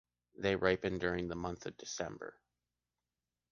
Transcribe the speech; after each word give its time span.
They 0.33 0.55
ripen 0.55 0.97
during 0.97 1.27
the 1.27 1.35
month 1.35 1.67
of 1.67 1.77
December. 1.77 2.35